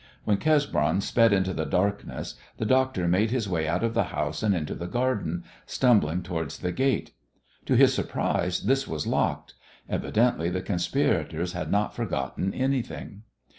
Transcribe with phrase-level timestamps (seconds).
[0.23, 4.41] When Cesbron sped into the darkness the doctor made his way out of the house
[4.41, 7.11] and into the garden, stumbling towards the gate.
[7.67, 9.53] To his surprise this was locked.
[9.87, 13.21] Evidently the conspirators had not forgotten anything.